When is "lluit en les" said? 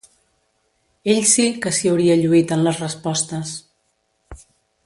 2.23-2.83